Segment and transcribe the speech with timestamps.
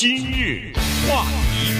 [0.00, 0.72] 今日
[1.10, 1.72] 话题，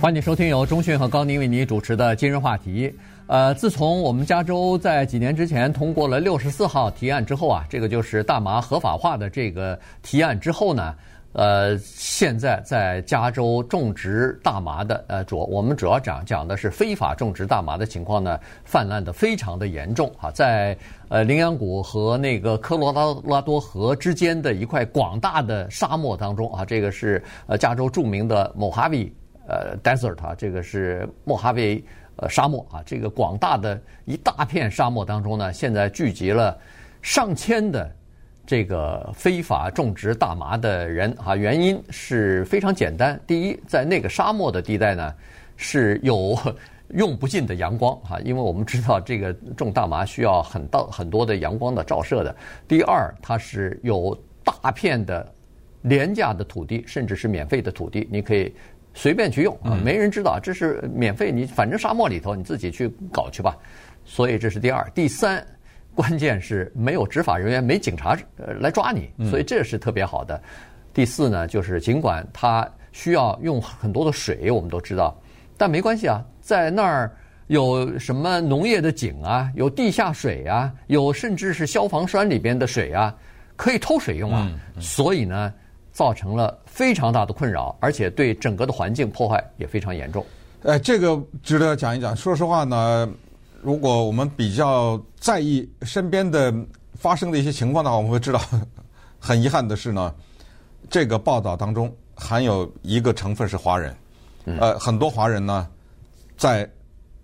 [0.00, 2.94] 欢迎收听由中讯和高宁为您主持的今日话题。
[3.26, 10.94] 呃，自从我们加州在几年之前通过了六十四号提案之后啊，这个就是大麻合法化的这个提案之后呢。
[11.32, 20.76] 呃，现在在加州种植大麻的，呃，主我们主要讲讲的是非法种植大麻的情况呢，泛滥的非常的严重啊，在
[21.08, 29.12] 呃羚羊谷和那个科罗拉拉多河之间的一块广大的沙漠当中啊，这个是呃加州著名的莫哈维
[29.46, 31.80] 呃 desert 啊，这个是莫哈维
[32.16, 36.58] 呃沙漠啊，这个广大的一大片沙漠当中呢，现在聚集了
[37.02, 37.88] 上千的。
[38.50, 43.16] 这个非法种植大麻的人啊，原因是非常简单。
[43.24, 45.14] 第一，在那个沙漠的地带呢，
[45.56, 46.36] 是有
[46.88, 52.34] 用不尽的阳光啊，因为我们知道这个种大麻需要很大很多的阳光的照射的。
[52.66, 55.32] 第二，它是有大片的
[55.82, 58.52] 廉价的土地，甚至是免费的土地，你可以
[58.94, 63.56] 随便去用啊，没人知道这是免费，你反正沙漠里头你自己去搞去吧。
[64.04, 64.84] 所以这是第二。
[64.92, 65.46] 第三。
[66.00, 70.34] 关键是没有执法人员，没警察呃来抓你，所以这是特别好的。
[70.34, 70.42] 嗯、
[70.94, 75.14] 第四呢，就是尽管它需要用很多的水，我们都知道，
[75.58, 77.14] 但没关系啊，在那儿
[77.48, 83.14] 有什么农业的井啊，有地下水啊，有甚至是消防栓里边的水啊，
[83.54, 84.50] 可以偷水用啊。
[84.78, 85.52] 所以呢，
[85.92, 90.24] 造成了非常大的困扰，而且对整个的环境破坏也非常严重。
[90.62, 92.16] 呃，这个值得讲一讲。
[92.16, 93.06] 说实话呢。
[93.62, 96.52] 如果我们比较在意身边的
[96.94, 98.40] 发生的一些情况的话，我们会知道，
[99.18, 100.14] 很遗憾的是呢，
[100.88, 103.94] 这个报道当中含有一个成分是华人，
[104.44, 105.68] 呃，很多华人呢，
[106.38, 106.68] 在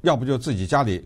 [0.02, 1.02] 要不就自己家里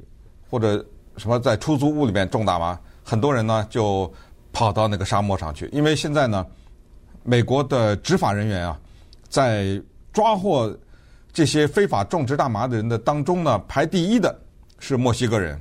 [0.51, 0.85] 或者
[1.17, 4.13] 什么在出租屋里面种大麻，很多人呢就
[4.53, 6.45] 跑到那个沙漠上去，因为现在呢，
[7.23, 8.79] 美国的执法人员啊，
[9.29, 9.81] 在
[10.13, 10.77] 抓获
[11.33, 14.37] 这些非法种植大麻的人的当中呢，排第一的。
[14.81, 15.61] 是墨西哥人，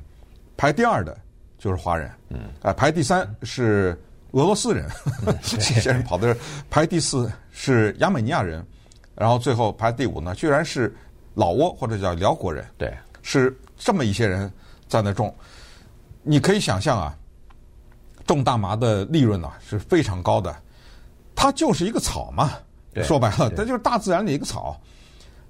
[0.57, 1.15] 排第二的
[1.57, 3.95] 就是华人，嗯，啊，排第三是
[4.31, 4.89] 俄罗斯人，
[5.27, 8.65] 嗯、这些人跑的是排第四是亚美尼亚人，
[9.13, 10.95] 然后最后排第五呢，居然是
[11.33, 14.49] 老挝或者叫辽国人，对，是这么一些人
[14.87, 15.35] 在那种，
[16.23, 17.13] 你可以想象啊，
[18.25, 20.55] 种大麻的利润呢是非常高的，
[21.35, 22.51] 它就是一个草嘛，
[22.93, 24.79] 对说白了，它就是大自然的一个草，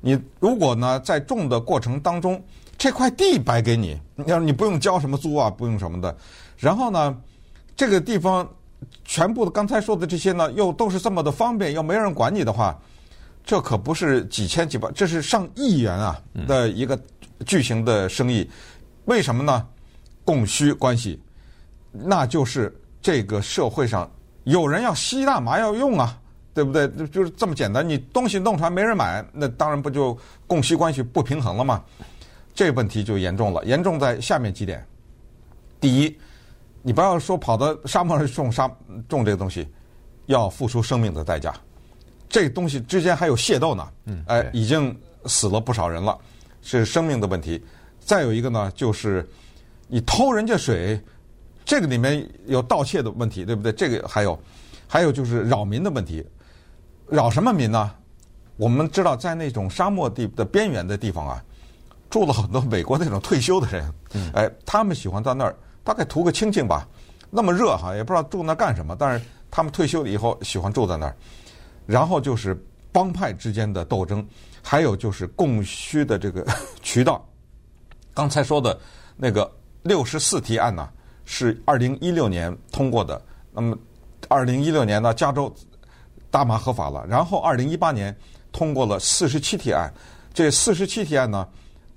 [0.01, 2.43] 你如果呢在种的过程当中。
[2.79, 6.15] 这块地白给你，要你不用交什么租啊，不用什么的。
[6.57, 7.15] 然后呢，
[7.75, 8.49] 这个地方
[9.03, 12.79] 全部的刚才说的这些呢，又都是这么的方便，又没人管你的话，
[13.43, 16.17] 这可不是几千几百，这是上亿元啊
[16.47, 16.97] 的一个
[17.45, 18.49] 巨型的生意。
[19.05, 19.67] 为什么呢？
[20.23, 21.21] 供需关系，
[21.91, 24.09] 那就是这个社会上
[24.45, 26.17] 有人要吸大麻要用啊，
[26.53, 26.87] 对不对？
[27.07, 27.87] 就是这么简单。
[27.87, 30.17] 你东西弄出来没人买，那当然不就
[30.47, 31.83] 供需关系不平衡了吗？
[32.59, 34.85] 这个问题就严重了，严重在下面几点。
[35.79, 36.19] 第一，
[36.81, 38.69] 你不要说跑到沙漠上种沙
[39.07, 39.65] 种这个东西，
[40.25, 41.55] 要付出生命的代价。
[42.27, 44.93] 这东西之间还有械斗呢，嗯，哎，已经
[45.23, 46.19] 死了不少人了，
[46.61, 47.63] 是生命的问题。
[48.01, 49.25] 再有一个呢，就是
[49.87, 51.01] 你偷人家水，
[51.63, 53.71] 这个里面有盗窃的问题，对不对？
[53.71, 54.37] 这个还有，
[54.85, 56.27] 还有就是扰民的问题。
[57.07, 57.89] 扰什么民呢？
[58.57, 61.41] 我们知道，在那种沙漠地的边缘的地方啊。
[62.09, 63.93] 住了很多美国那种退休的人，
[64.33, 66.87] 哎，他们喜欢在那儿大概图个清静吧。
[67.29, 68.95] 那么热哈，也不知道住那干什么。
[68.97, 71.15] 但是他们退休了以后喜欢住在那儿。
[71.85, 72.59] 然后就是
[72.91, 74.25] 帮派之间的斗争，
[74.63, 76.45] 还有就是供需的这个
[76.81, 77.23] 渠道。
[78.13, 78.79] 刚才说的
[79.15, 79.51] 那个
[79.83, 80.89] 六十四提案呢，
[81.25, 83.21] 是二零一六年通过的。
[83.51, 83.77] 那么
[84.27, 85.53] 二零一六年呢，加州
[86.31, 87.05] 大麻合法了。
[87.07, 88.15] 然后二零一八年
[88.51, 89.93] 通过了四十七提案。
[90.33, 91.47] 这四十七提案呢，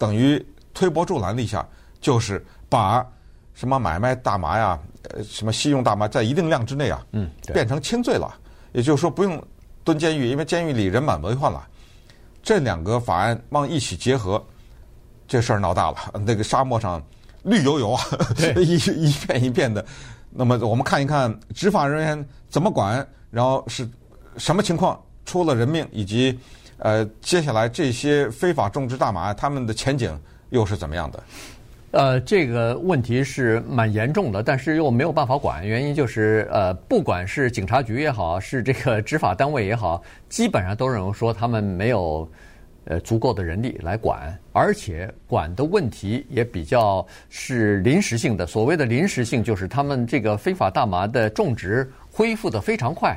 [0.02, 1.64] 等于推波助澜了一下，
[2.00, 3.06] 就是把
[3.54, 4.76] 什么买卖大麻呀，
[5.10, 8.34] 呃，什么吸用大麻在一定量之内啊，嗯，变成轻罪了。
[8.72, 9.40] 也就是说不用
[9.84, 11.64] 蹲监狱，因为监狱里人满为患了。
[12.42, 14.44] 这两个法案往一起结合，
[15.28, 15.96] 这事儿闹大了。
[16.26, 17.00] 那个沙漠上
[17.44, 18.02] 绿油油啊，
[18.58, 19.86] 一一片一片的。
[20.30, 23.88] 那么我们看一看执法人员怎么管，然后是
[24.36, 26.36] 什么情况出了人命，以及。
[26.82, 30.20] 呃，接下来这些非法种植大麻，他们的前景
[30.50, 31.22] 又是怎么样的？
[31.92, 35.64] 呃，这个问题是蛮严重的，但是又没有办法管。
[35.64, 42.28] 原因就是，呃，不管是警察局也好，是这个执法单位也好，基本上都认为说他们没有
[42.86, 48.44] 呃足够的人力来管，而且管的问题也比较是临时性的。
[48.44, 53.16] 所谓的临时性，就是他们这个非法大麻的种植恢复得非常快。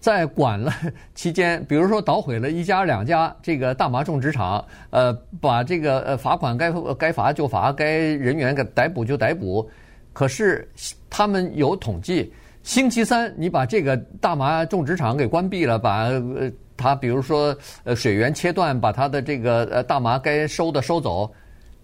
[0.00, 0.72] 在管了
[1.14, 9.68] 期间，比如说捣毁了一家两家这个大麻种植场，呃，把这个呃罚款该该罚就罚，该人员给逮捕就逮捕。
[10.12, 10.68] 可是
[11.10, 21.28] 他们有统计，星期三你把这个大麻种植场给关闭了，把呃他比如说呃水源切断，把他的这个呃大麻该收的收走，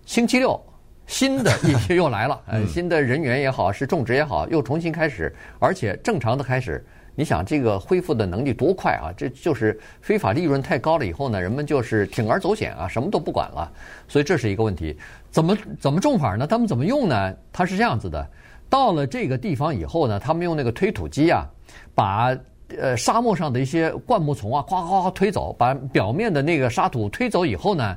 [0.07, 0.61] 星期六
[1.07, 6.85] 新的一批又来了，呃新的人员也好，是种植也好，又重新开始，而且正常的开始。
[7.17, 9.15] 你想这个恢复的能力多快啊？
[9.17, 13.71] 这就是非法利润太高了以后呢，人们就是铤而走险啊，什么都不管了。
[14.09, 14.97] 所以这是一个问题。
[15.31, 16.47] 怎么怎么种法呢？
[16.47, 17.35] 他们怎么用呢？
[17.53, 18.29] 它是这样子的：
[18.69, 21.47] 到了这个地方以后呢，他们用那个推土机啊，
[21.95, 22.37] 把
[22.77, 27.97] 呃沙漠上的一些灌木丛啊，咵咵咵推走，把表面的那个沙土推走以后呢，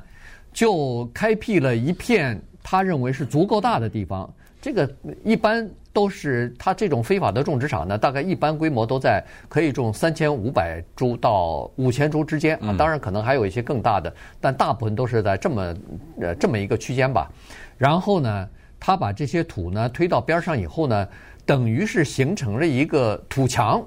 [0.52, 4.32] 就开辟了一片他认为是足够大的地方。
[4.62, 4.88] 这个
[5.24, 5.68] 一般。
[5.98, 15.74] 都是它这种非法的种植场呢，大概一般规模都在可以种三千五百株到五千株之间啊，当然可能还有一些更大的，但大部分都是在这么
[16.20, 17.28] 呃这么一个区间吧。
[17.76, 18.48] 然后呢，
[18.78, 21.08] 他把这些土呢推到边上以后呢，
[21.44, 23.84] 等于是形成了一个土墙，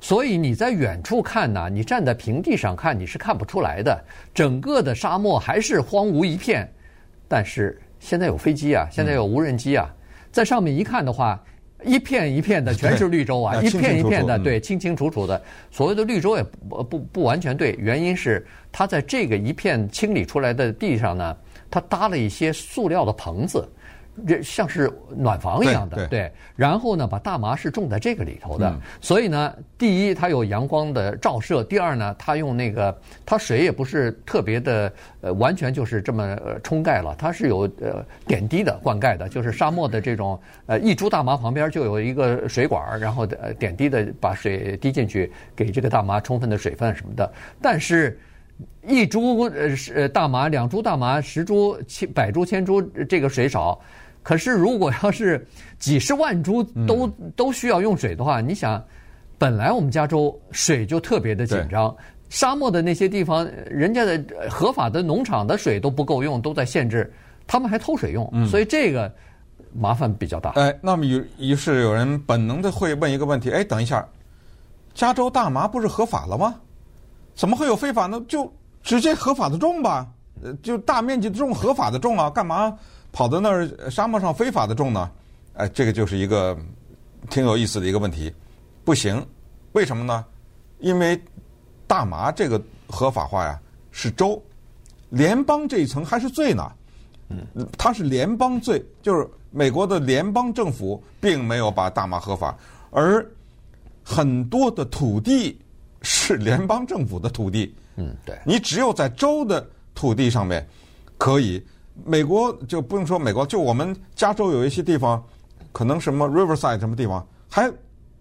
[0.00, 4.02] 所以你在远处看呢，你站在平地上看你是看不出来的，
[4.32, 6.66] 整个的沙漠还是荒芜一片。
[7.28, 9.94] 但是现在有飞机啊，现在有无人机啊。
[10.32, 11.40] 在上面一看的话，
[11.84, 15.40] 一片一片的全是绿洲啊，一片一片的，对，清清楚楚的。
[15.70, 21.36] 所谓的绿洲也不不不完全对，原因是它在这个一片清理出来的地上呢，
[21.70, 23.68] 它搭了一些塑料的棚子。
[24.26, 26.32] 这像是暖房一样的，对，对。
[26.54, 34.92] 然后呢，把大麻是种在这个里头的，嗯、所以呢，第一它有阳光的照射，第二呢，它用那个它水也不是特别的
[35.22, 47.32] 呃，完全就是这么呃冲盖了，它是有呃点滴的灌溉的，就是沙漠的这种呃一株大麻旁边就有一个水管，然后呃点滴的把水滴进去，给这个大麻充分的水分什么的。
[47.60, 48.18] 但是，
[48.86, 53.78] 一株呃是大麻，两株大麻，十株、千百株、千株，这个水少。
[54.22, 55.44] 可是，如果要是
[55.80, 58.80] 几十万株都都需要用水的话，你想，
[59.36, 61.92] 本来我们加州水就特别的紧张，
[62.28, 67.12] 沙漠的那些地方，人家的合法的农场的水都不够用，都在限制，
[67.48, 69.12] 他们还偷水用，所以这个
[69.74, 70.50] 麻烦比较大。
[70.50, 74.06] 哎，那么于于是有人本能的会问一个问题：哎，等一下，
[74.94, 76.54] 加州大麻不是合法了吗？
[77.34, 78.22] 怎么会有非法呢？
[78.28, 78.52] 就
[78.82, 80.06] 直接合法的种吧，
[80.42, 82.76] 呃，就大面积的种，合法的种啊，干嘛？
[83.12, 85.10] 跑到那儿沙漠上非法的种呢？
[85.54, 86.56] 哎，这个就是一个
[87.28, 88.32] 挺有意思的一个问题。
[88.84, 89.24] 不行，
[89.72, 90.24] 为什么呢？
[90.78, 91.20] 因为
[91.86, 94.42] 大麻这个合法化呀，是州、
[95.10, 96.72] 联邦这一层还是罪呢？
[97.28, 102.56] 嗯，它是联邦罪，就是美国的联邦政府并没有把大麻合法，
[102.90, 103.24] 而
[104.02, 105.58] 很多的土地
[106.02, 107.74] 是联邦政府的土地。
[107.96, 110.66] 嗯，对，你只有在州的土地上面
[111.18, 111.64] 可以。
[112.04, 115.22] 美国就不用说美国，就我们加州有一些地方，
[115.72, 117.70] 可能什么 Riverside 什么地方还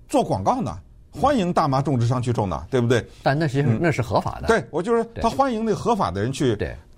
[0.10, 0.78] 做广告呢，
[1.10, 3.08] 欢迎大麻种植商去种呢，对不对？
[3.24, 4.48] 但那是那是合法的。
[4.48, 6.54] 对，我就是他欢迎那合法的人去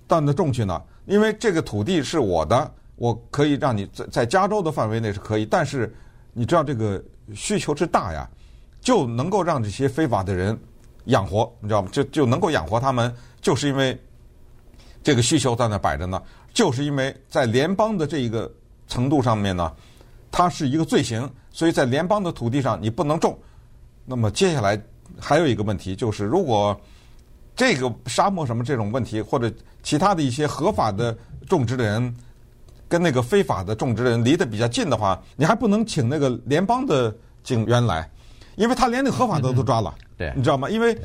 [0.08, 5.94] 到那种去呢，因为这个土地是我的，我可以让你在在加州的范围内是可以，但是
[6.32, 7.00] 你知道这个
[7.36, 8.28] 需求之大呀，
[8.80, 10.58] 就能够让这些非法的人
[11.06, 11.88] 养活，你知道吗？
[11.92, 13.98] 就就能够养活他们，就是因为
[15.02, 16.22] 这个需求在那摆着呢。
[16.52, 18.48] 就是因为在联邦的这一个
[18.86, 19.72] 程度上面呢，
[20.30, 23.36] 它是一个罪行，所以在联邦的土地上你不能种。
[24.04, 24.80] 那么接下来
[25.18, 26.78] 还有一个问题，就是如果
[27.56, 31.16] 这个沙漠什么这种问题，或者其他的一些合法的
[31.48, 32.14] 种植的人
[32.88, 38.08] 跟那个非法的种植的人离得比较近的话，你还不能请那个联邦的警员来，
[38.56, 39.94] 因为他连那合法的都抓了。
[40.16, 40.68] 对，你知道吗？
[40.70, 40.96] 因为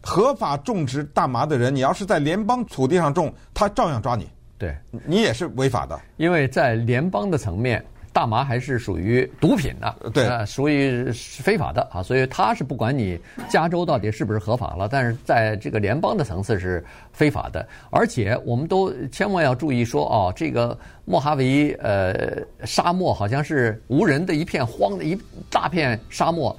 [0.00, 4.28] 合法种植大麻的人，你要是在联邦土地上种，他照样抓你。
[4.56, 13.18] 对，你也是违法的，因为在联邦的层面，大麻还是属于毒品的，对，属于非法的啊，所以他是不管你
[13.48, 16.82] 加州到底是不是合法了，但是在这个联邦的层次是
[17.12, 25.18] 非法的，而且我们都千万要注意说哦，这个莫哈维呃沙漠好像是无人的一片荒的一
[25.50, 26.56] 大片沙漠，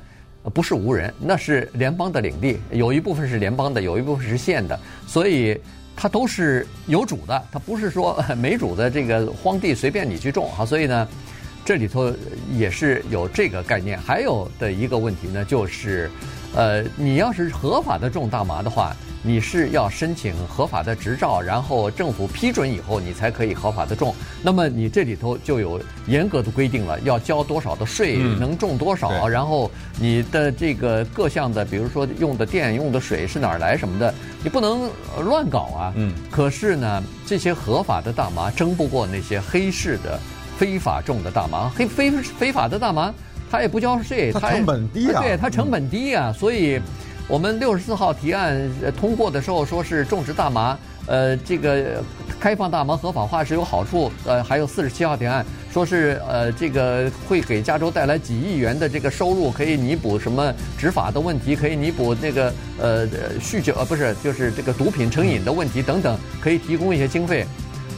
[0.54, 5.60] 不是无人，那是联邦的领地，有一部分是联邦的，有一部分是县的，所以。
[5.98, 11.08] 它都是有主的，它不是说 没主的这个荒地随便你去种啊，所以呢，
[11.64, 12.14] 这里头
[12.52, 13.98] 也是有这个概念。
[13.98, 16.12] 还有的一个问题呢，就是，
[16.54, 18.94] 呃，你要是合法的种大麻的话，
[19.26, 24.14] 你是要申请合法的执照，然后政府批准以后，你才可以合法的种。
[24.44, 34.14] 那么你这里头就有严格的规定了，要交多少的税，嗯、能种多少，然后你的这个各项的，比如说用的电、用的水是哪儿来什么的，
[34.44, 34.88] 你不能
[35.24, 35.92] 乱搞啊。
[35.96, 36.14] 嗯。
[36.30, 40.20] 可是呢，这些合法的大麻争不过那些黑市的
[40.56, 43.12] 非法种的大麻，黑非非法的大麻。
[43.50, 46.82] 它也不交税，它成本低啊，对，它成本低啊，所以
[47.28, 50.78] 我们六十四号提案通过的时候，说是种植大麻，
[51.08, 52.04] 呃，这个
[52.40, 63.08] 开放大麻合法化是有好处，呃，还有四十七号提案说是呃，这个会给加州带来几亿元的这个收入，可以弥补什么执法的问题，可以弥补那个呃
[63.40, 67.46] 酗酒呃不是就是这个毒品成瘾的问题等等，可以提供一些经费。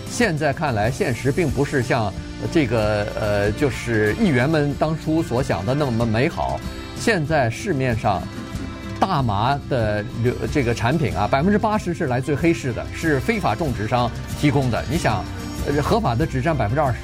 [0.09, 2.13] 现在看来，现实并不是像。
[2.51, 6.59] 这个呃，就是议员们当初所想的那么美好。
[6.95, 8.21] 现在市面上
[8.99, 10.03] 大麻的
[10.51, 14.83] 这个产品啊，百分之八十是来自黑市的，是非法种植商提供的。
[14.89, 15.23] 你想，
[15.81, 16.97] 合法的只占百分之二十。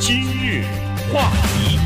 [0.00, 0.64] 今日
[1.12, 1.85] 话题。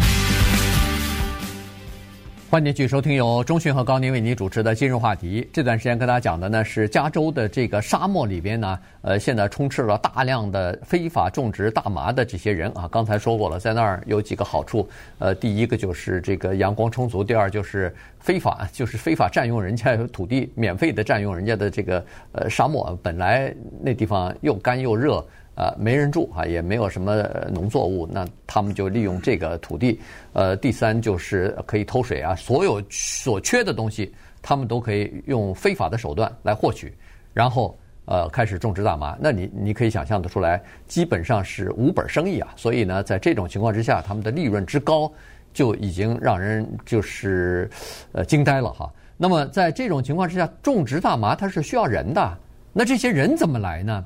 [2.50, 5.48] 欢迎继续收听由中讯和高宁为您主持的今日话题。
[5.52, 12.88] 这段时间跟大家讲的呢是加州的这个沙漠里边呢，呃，现在充斥了大量的非法种植大麻的这些人啊。
[12.90, 14.88] 刚才说过了，在那儿有几个好处，
[15.20, 25.24] 呃，第一个就是这个阳光充足，第二就是非法，就是非法占用人家土地，免费的占用人家的这个呃沙漠，本来那地方又干又热。
[25.60, 30.00] 呃，没人住啊，也没有什么农作物，那他们就利用这个土地。
[30.32, 36.96] 呃，第三就是可以偷水啊，所有所缺的东西，他们都可以用非法的手段来获取，
[37.34, 39.18] 然后呃开始种植大麻。
[39.20, 42.54] 那你你可以想象得出来，基本上是无本生意啊。
[42.56, 45.12] 所以呢，在这种情况之下，他们的利润之高，
[45.52, 47.68] 就已经让人就是
[48.12, 48.90] 呃惊呆了哈。
[49.18, 52.38] 那么在这种情况之下，种植大麻它是需要人的，
[52.72, 54.02] 那这些人怎么来呢？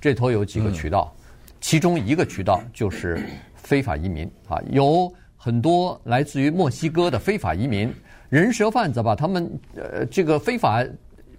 [0.00, 1.12] 这头有几个渠道，
[1.60, 3.20] 其中一个渠道就是
[3.54, 7.92] 非法移民啊，有很多来自于墨西哥的非法移民，
[8.28, 10.84] 人蛇贩子把他们呃这个非法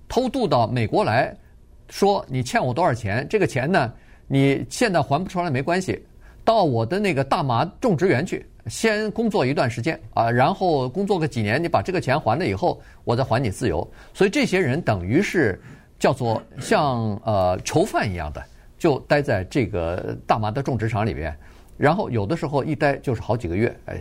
[0.10, 1.34] 偷渡到美国来，
[1.90, 3.94] 说你欠我多少钱，这个钱呢
[4.28, 6.04] 你现在还不出来没关系，
[6.44, 13.90] 到我的那个大麻种植园去，先工作一段时间啊，然后工作个几年，你把这个钱还了以后，我再还你自由。
[14.14, 15.58] 所以这些人等于是。
[16.00, 18.42] 叫做像呃囚犯一样的，
[18.78, 21.38] 就待在这个大麻的种植场里边，
[21.78, 24.00] 然后有的时候一待就是好几个月，哎，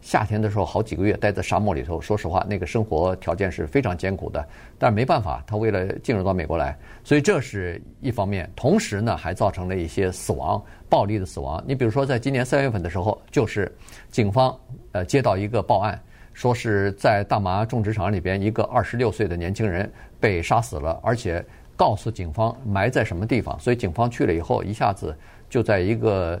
[0.00, 2.00] 夏天的时候好几个月待在沙漠里头。
[2.00, 4.46] 说实话，那个生活条件是非常艰苦的，
[4.78, 8.50] 但是没办法，他为了进入到美国来，所以这是一方面。
[8.56, 11.62] 同时呢，还造成了一些死亡，暴力的死亡。
[11.66, 13.70] 你比如说，在今年三月份的时候，就是
[14.10, 14.58] 警方
[14.92, 16.00] 呃接到一个报案。
[16.34, 21.42] 说是在大麻种植场里边，一个二十六岁的年轻人被杀死了，而且
[21.74, 25.16] 告诉警方埋在什么地方，所以警方去了以后，一下子
[25.48, 26.38] 就在一个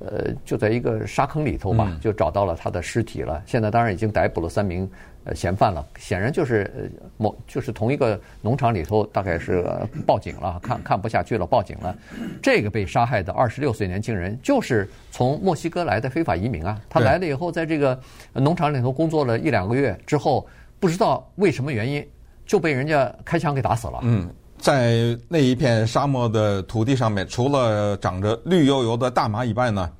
[0.00, 3.42] 呃就在一个沙坑里头吧，就找到了他的尸体了。
[3.46, 4.86] 现在当然已经逮捕了三名。
[5.26, 6.84] 呃，嫌犯了，显然就是呃
[7.16, 9.66] 某就是同一个农场里头，大概是
[10.06, 11.96] 报警了，看看不下去了，报警了。
[12.40, 16.80] 这个被杀害的二十六岁年轻人，就是从墨西哥来的非法移民啊。
[16.88, 18.00] 他来了以后，在这个
[18.34, 20.46] 农场里头工作了一两个月之后，
[20.78, 22.06] 不知道为什么原因，
[22.46, 23.98] 就被人家开枪给打死了。
[24.02, 29.90] 嗯，在那一片沙漠的土地上面，除了长着绿油油的大麻以外呢，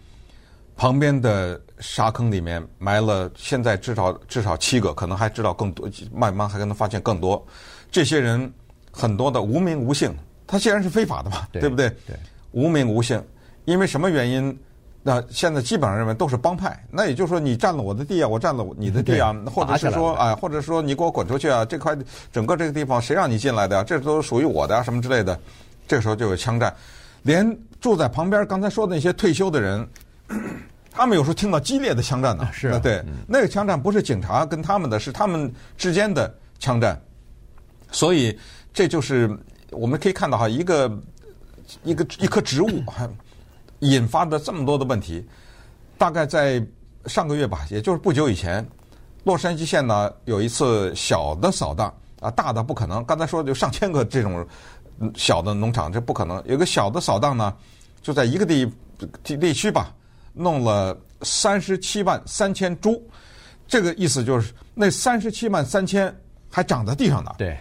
[0.77, 1.61] 旁边的。
[1.79, 7.47] 沙坑里面埋了，现在至少至少七个，可能还知道更多，慢慢还可能发现更多。
[7.91, 8.51] 这些人
[8.91, 10.11] 很多的无名无姓，
[10.47, 11.91] 他既然是非法的嘛，对，对不对？
[12.07, 12.17] 对，
[12.53, 13.23] 无名无姓，
[13.67, 14.59] 因为什么原因？
[15.03, 16.83] 那现在基本上认为都是帮派。
[16.91, 21.95] 那也就是说，你占了我的地啊，我占了你的地啊，或者是说，哎，或者说你给我滚出去啊，这块
[22.33, 23.85] 整个这个地方谁让你进来的呀？
[23.85, 25.39] 这都属于我的啊，什么之类的。
[25.87, 26.75] 这个时候就有枪战，
[27.21, 29.87] 连住在旁边刚才说的那些退休的人。
[30.91, 37.01] 他们有时候听到激烈的枪战呢，是啊，对，那个枪战不是警察跟他们的，是他们之间的枪战，
[37.91, 38.37] 所以
[38.73, 39.31] 这就是
[39.71, 40.91] 我们可以看到哈，一个
[41.83, 43.09] 一个一棵植物还
[43.81, 45.27] 引发的这么多的问题。
[45.99, 46.63] 大概在
[47.07, 48.67] 上个月吧，也就是不久以前，
[49.25, 53.05] 洛杉矶县呢有一次小的扫荡啊，大的不可能。
[53.05, 54.47] 刚才说就上千个这种
[55.15, 56.43] 小的农场，这不可能。
[56.47, 57.55] 有个小的扫荡呢，
[58.03, 58.71] 就在一个地
[59.23, 59.95] 地地区吧。
[60.37, 63.03] 弄了三十七万三千株，
[63.67, 66.15] 这个意思就是那三十七万三千
[66.51, 67.33] 还长在地上呢。
[67.39, 67.59] 对，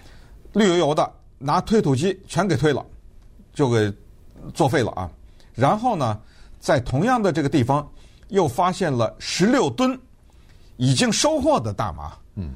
[0.54, 2.86] 绿油油的，拿推土机全给推了，
[3.54, 3.92] 就给
[4.54, 5.10] 作废了啊。
[5.54, 6.20] 然后呢，
[6.60, 7.90] 在同样的这个地方
[8.28, 9.98] 又发现了十六吨
[10.76, 12.12] 已经收获的大麻。
[12.36, 12.54] 嗯，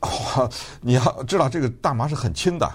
[0.00, 0.48] 哇，
[0.82, 2.70] 你要知道这个大麻是很轻的，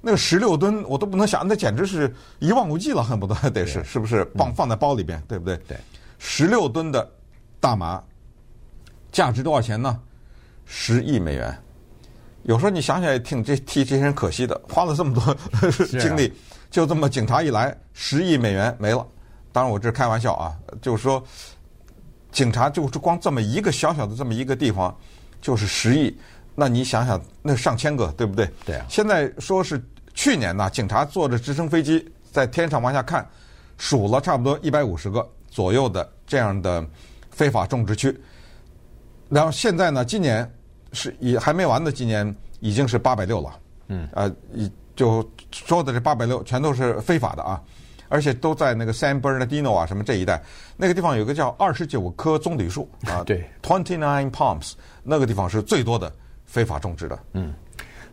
[0.00, 5.56] 那个十六吨我都不能想，那简直是一望无际了，恨不得得是是不是放放在包里边，对不对？
[5.68, 5.78] 对，
[6.18, 7.08] 十六吨的
[7.60, 8.02] 大麻
[9.12, 10.00] 价值多少钱呢？
[10.64, 11.56] 十亿美元。
[12.42, 15.36] 有时候你想想也挺这替这些人可惜的，花了这么多
[15.98, 16.32] 精力，
[16.70, 19.06] 就这么警察一来，十亿美元没了。
[19.52, 21.22] 当然我这开玩笑啊，就是说，
[22.30, 24.96] 警察就是光这么一个小小的这么一个地方，
[25.40, 26.16] 就是十亿。
[26.54, 28.48] 那你想想，那上千个，对不对？
[28.64, 28.86] 对啊。
[28.88, 29.82] 现在说是
[30.14, 33.28] 去年呢，警察坐着直升飞机在天上往下看，
[33.76, 36.86] 数了差不多一百五十个左右的这样的
[37.30, 38.14] 非法种植区。
[39.28, 40.46] 然后现在呢，今年。
[40.92, 43.58] 是也还没完的，今年已经是八百六了。
[43.88, 44.34] 嗯，呃，
[44.94, 47.60] 就说的这八百六全都是非法的啊，
[48.08, 50.42] 而且都在那个 San Bernardino 啊什么这一带，
[50.74, 54.72] 那个地方有个叫二十九棵棕榈树啊， 对，Twenty Nine Palms，
[55.02, 56.10] 那个地方是最多的
[56.46, 57.18] 非法种植的。
[57.32, 57.52] 嗯，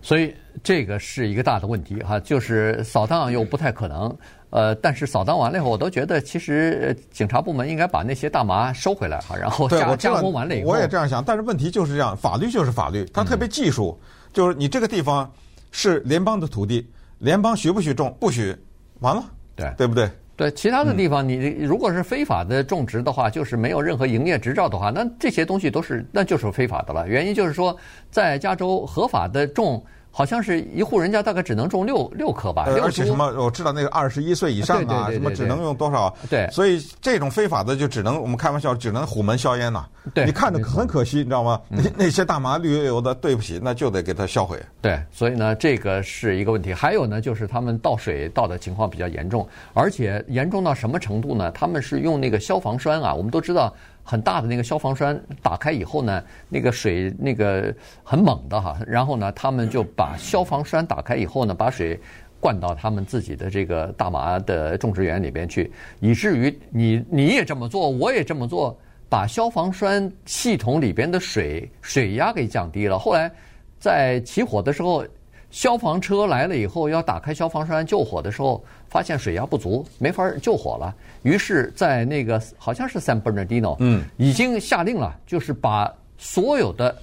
[0.03, 4.15] 所以这个是一个大的问题哈，就是扫荡又不太可能。
[4.51, 11.23] 呃，但是扫荡完了以后，我都觉得其实警察部门应该把那些大麻收回来哈，然后加加工完了以后，我也这样想。
[11.23, 15.31] 但是问题就是这样，法律就是法律，它特别技术，嗯、就是你这个地方
[15.71, 18.15] 是联邦的土地，联邦许不许种？
[18.19, 18.55] 不许，
[18.99, 19.23] 完了，
[19.55, 20.07] 对对不对？
[20.35, 27.07] 对，其他的地方你如果是非法的种植的话，就是没有任何营业执照的话，那这些东西都是那就是非法的了。
[27.07, 27.77] 原因就是说，
[28.09, 29.83] 在加州合法的种。
[30.15, 36.15] 好像是一户人家大概只能种六六棵吧，而且什么我知道那个二十一岁以上啊，什么只能用多少？
[36.29, 39.83] 对，所以这种非法的就只能我们开玩笑，只能虎门销烟呐。
[40.13, 41.59] 对，你看着很可惜，你知道吗？
[41.67, 44.61] 那那些大麻绿油油的，对不起，那就得给它销毁。
[44.81, 46.71] 对，所以呢，这个是一个问题。
[46.71, 51.49] 还有呢，就是他们倒水倒的情况比较严重，而且严重到什么程度呢？
[51.51, 53.73] 他们是用那个消防栓啊，我们都知道。
[54.03, 61.99] 很大的那个消防栓打开以后呢，那个水那个很猛的哈，然后呢，他们就把消防栓打开以后呢，把水
[62.39, 68.77] 灌到他们自己的这个大麻的种植园里边去，以至于你你也这么做，我也这么做，
[69.09, 72.99] 把消防栓系统里边的水水压给降低了。
[72.99, 73.31] 后来
[73.79, 75.05] 在起火的时候。
[75.53, 80.95] 消防车来了以后，要打开消防栓救火的时候，发现水压不足，没法救火了。
[81.23, 86.95] 于是，在那个好像是 San Bernardino，嗯，已经下令了，就是把所有的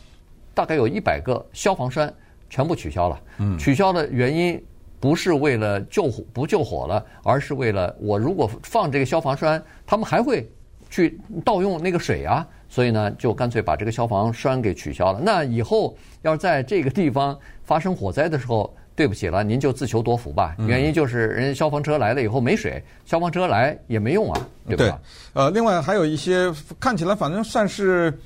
[0.54, 2.14] 大概有一百个消防栓
[2.48, 3.20] 全部取消了。
[3.38, 4.64] 嗯，取消的原因
[5.00, 10.48] 不是为了救火不救火了，而是为了我如果放这个消防栓，他们还会
[10.90, 12.46] 去盗用那个水啊。
[12.70, 15.20] 所以呢，就干脆把这个消防栓给取消了。
[15.20, 20.54] 那以后要是在这个地方发生火灾的时候，对不起了，您就自求多福吧。
[20.60, 24.84] 原因就是人家消防车来了以后没水，消防车来也没用啊，对吧？
[24.84, 24.92] 对。
[25.32, 28.16] 呃，另外还有一些看起来反正算是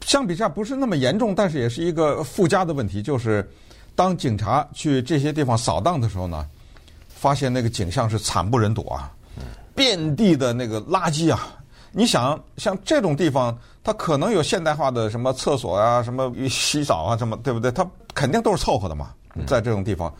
[0.00, 3.48] 相比之下不是那么严重，但是也是一个附加的问题，就是
[3.94, 6.44] 当警察去这些地方扫荡的时候呢，
[7.08, 9.12] 发现那个景象是惨不忍睹啊，
[9.74, 11.52] 遍地的那个垃圾啊。
[11.98, 17.72] 你想像这种地方，它可能有现代化的什么厕所啊，什么 洗澡啊，什么对不对？
[17.72, 19.14] 它肯定都是凑合的嘛。
[19.46, 20.12] 在这种地方，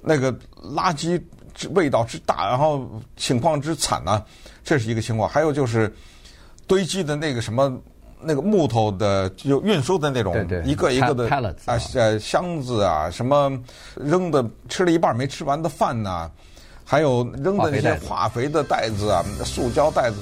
[0.00, 1.20] 那个垃圾
[1.54, 4.24] 之味道之大，然后情况之惨呢，
[4.64, 5.28] 这是一个情况。
[5.28, 5.94] 还有就是
[6.66, 7.78] 堆积的那个什么
[8.18, 11.28] 那个木头的就运输的那种一个一个的
[11.66, 13.52] 啊呃箱子啊，什么
[13.96, 16.30] 扔的吃了一半没吃完的饭呐，
[16.86, 20.16] 还有扔的那些化肥的袋子啊，塑胶袋子。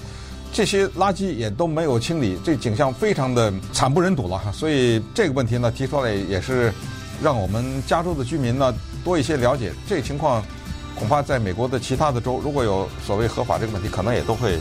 [0.53, 4.41] 这些垃圾也都没有清理，这景象非常的惨不忍睹了。
[4.53, 6.73] 所以这个问题呢，提出来也是
[7.23, 9.73] 让我们加州的居民呢多一些了解。
[9.89, 10.45] 这情况
[10.97, 14.59] 恐怕在美国的其他的州，如果有所谓合法这个问题，可能也都会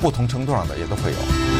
[0.00, 1.57] 不同程度上的也都会有。